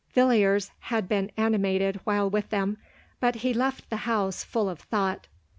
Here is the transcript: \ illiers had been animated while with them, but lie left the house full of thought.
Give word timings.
\ 0.11 0.15
illiers 0.17 0.71
had 0.79 1.07
been 1.07 1.31
animated 1.37 1.97
while 2.05 2.27
with 2.27 2.49
them, 2.49 2.75
but 3.19 3.43
lie 3.43 3.51
left 3.51 3.87
the 3.91 3.97
house 3.97 4.43
full 4.43 4.67
of 4.67 4.79
thought. 4.79 5.27